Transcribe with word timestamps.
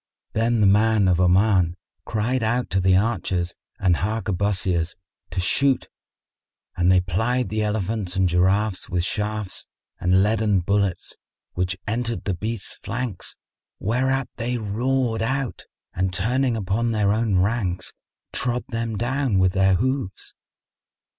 Then 0.33 0.61
the 0.61 0.65
man 0.65 1.07
of 1.07 1.21
Oman 1.21 1.75
cried 2.05 2.41
out 2.41 2.71
to 2.71 2.79
the 2.81 2.97
archers 2.97 3.53
and 3.79 3.97
harquebusiers 3.97 4.95
to 5.29 5.39
shoot, 5.39 5.89
and 6.75 6.91
they 6.91 7.01
plied 7.01 7.49
the 7.49 7.61
elephants 7.61 8.15
and 8.15 8.27
giraffes 8.27 8.89
with 8.89 9.03
shafts 9.03 9.67
and 9.99 10.23
leaden 10.23 10.61
bullets, 10.61 11.13
which 11.53 11.77
entered 11.85 12.23
the 12.23 12.33
beasts' 12.33 12.79
flanks, 12.81 13.35
whereat 13.77 14.27
they 14.37 14.57
roared 14.57 15.21
out 15.21 15.65
and 15.93 16.11
turning 16.11 16.57
upon 16.57 16.89
their 16.93 17.13
own 17.13 17.37
ranks, 17.37 17.93
trod 18.33 18.65
them 18.69 18.97
down 18.97 19.37
with 19.37 19.51
their 19.51 19.75
hoofs. 19.75 20.33